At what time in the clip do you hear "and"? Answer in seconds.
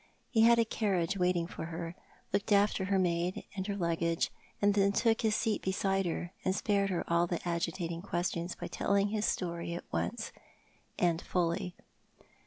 3.55-3.67, 4.59-4.73, 6.43-6.55, 10.97-11.21